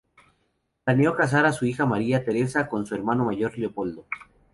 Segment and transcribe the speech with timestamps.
[0.83, 4.07] Planeó casar a su hija María Teresa con su hermano mayor Leopoldo.